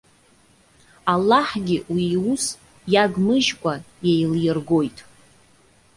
Аллаҳгьы 1.13 1.77
уи 1.93 2.03
иус, 2.15 2.43
иагмыжькәа 2.93 3.73
иеилиргоит. 4.07 4.97